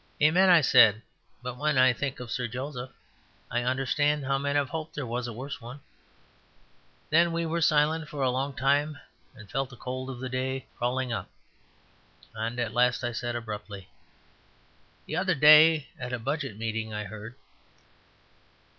[0.19, 1.03] "Amen," I said.
[1.43, 2.89] "But when I think of Sir Joseph,
[3.51, 5.79] I understand how men have hoped there was a worse one."
[7.11, 8.97] Then we were silent for a long time
[9.35, 11.29] and felt the cold of the day crawling up,
[12.33, 13.89] and at last I said, abruptly:
[15.05, 17.35] "The other day at a Budget meeting, I heard."